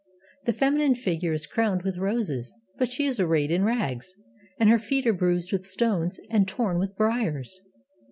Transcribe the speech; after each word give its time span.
The 0.45 0.53
feminine 0.53 0.95
figure 0.95 1.31
is 1.31 1.45
crowned 1.45 1.83
with 1.83 1.99
roses, 1.99 2.55
but 2.79 2.89
she 2.89 3.05
is 3.05 3.19
arrayed 3.19 3.51
in 3.51 3.63
rags, 3.63 4.15
and 4.59 4.67
her 4.67 4.79
feet 4.79 5.05
are 5.05 5.13
bruised 5.13 5.51
with 5.51 5.67
stones 5.67 6.19
and 6.31 6.47
torn 6.47 6.79
with 6.79 6.95
briars. 6.97 7.59